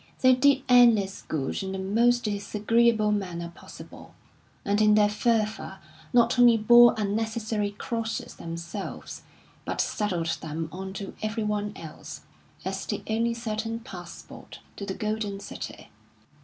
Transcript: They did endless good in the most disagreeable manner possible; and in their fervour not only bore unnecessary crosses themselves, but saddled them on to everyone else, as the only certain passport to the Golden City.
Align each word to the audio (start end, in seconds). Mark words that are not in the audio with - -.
They 0.21 0.33
did 0.33 0.63
endless 0.67 1.21
good 1.21 1.61
in 1.61 1.73
the 1.73 1.77
most 1.77 2.23
disagreeable 2.23 3.11
manner 3.11 3.51
possible; 3.53 4.15
and 4.65 4.81
in 4.81 4.95
their 4.95 5.07
fervour 5.07 5.77
not 6.11 6.39
only 6.39 6.57
bore 6.57 6.95
unnecessary 6.97 7.69
crosses 7.69 8.37
themselves, 8.37 9.21
but 9.63 9.79
saddled 9.79 10.39
them 10.41 10.69
on 10.71 10.93
to 10.93 11.13
everyone 11.21 11.73
else, 11.75 12.21
as 12.65 12.87
the 12.87 13.03
only 13.07 13.35
certain 13.35 13.79
passport 13.81 14.61
to 14.75 14.87
the 14.87 14.95
Golden 14.95 15.39
City. 15.39 15.91